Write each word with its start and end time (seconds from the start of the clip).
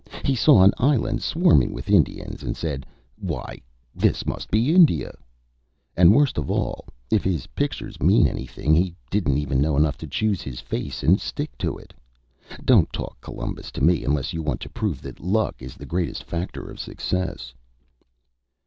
He 0.25 0.33
saw 0.33 0.63
an 0.63 0.73
island 0.79 1.21
swarming 1.21 1.73
with 1.73 1.87
Indians, 1.87 2.41
and 2.41 2.57
said, 2.57 2.87
'Why, 3.19 3.61
this 3.93 4.25
must 4.25 4.49
be 4.49 4.73
India!' 4.73 5.13
And 5.95 6.15
worst 6.15 6.39
of 6.39 6.49
all, 6.49 6.85
if 7.11 7.23
his 7.23 7.45
pictures 7.53 7.99
mean 8.01 8.25
anything, 8.25 8.73
he 8.73 8.95
didn't 9.11 9.37
even 9.37 9.61
know 9.61 9.77
enough 9.77 9.99
to 9.99 10.07
choose 10.07 10.41
his 10.41 10.59
face 10.59 11.03
and 11.03 11.21
stick 11.21 11.55
to 11.59 11.77
it. 11.77 11.93
Don't 12.65 12.91
talk 12.91 13.21
Columbus 13.21 13.69
to 13.73 13.83
me 13.83 14.03
unless 14.03 14.33
you 14.33 14.41
want 14.41 14.59
to 14.61 14.69
prove 14.69 15.03
that 15.03 15.19
luck 15.19 15.61
is 15.61 15.75
the 15.75 15.85
greatest 15.85 16.23
factor 16.23 16.67
of 16.67 16.79
success." 16.79 17.53